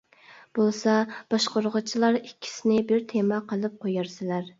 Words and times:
بولسا 0.59 0.93
باشقۇرغۇچىلار 1.33 2.17
ئىككىسىنى 2.21 2.79
بىر 2.93 3.05
تېما 3.13 3.39
قىلىپ 3.53 3.77
قويارسىلەر. 3.85 4.49